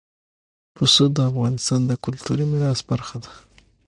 پسه 0.75 1.03
د 1.15 1.17
افغانستان 1.29 1.81
د 1.85 1.91
کلتوري 2.03 2.45
میراث 2.51 2.79
برخه 2.89 3.17
ده. 3.23 3.31